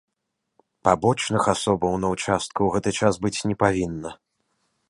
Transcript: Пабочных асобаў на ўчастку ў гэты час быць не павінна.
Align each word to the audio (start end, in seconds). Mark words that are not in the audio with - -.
Пабочных 0.87 1.43
асобаў 1.53 1.93
на 2.05 2.13
ўчастку 2.13 2.57
ў 2.63 2.69
гэты 2.73 2.89
час 3.03 3.13
быць 3.27 3.43
не 3.53 3.63
павінна. 3.67 4.19